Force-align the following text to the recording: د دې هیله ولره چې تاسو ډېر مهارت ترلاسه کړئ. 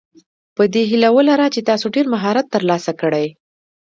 د 0.57 0.59
دې 0.73 0.83
هیله 0.89 1.09
ولره 1.15 1.45
چې 1.53 1.67
تاسو 1.69 1.85
ډېر 1.95 2.05
مهارت 2.13 2.45
ترلاسه 2.55 2.91
کړئ. 3.01 3.27